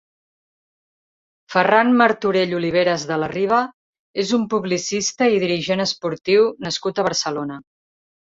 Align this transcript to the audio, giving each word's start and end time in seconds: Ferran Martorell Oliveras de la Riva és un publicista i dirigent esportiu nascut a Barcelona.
Ferran 1.55 1.91
Martorell 1.99 2.55
Oliveras 2.59 3.05
de 3.11 3.17
la 3.25 3.27
Riva 3.33 3.59
és 4.25 4.33
un 4.39 4.49
publicista 4.55 5.29
i 5.35 5.39
dirigent 5.45 5.85
esportiu 5.87 6.49
nascut 6.69 7.05
a 7.05 7.09
Barcelona. 7.11 7.61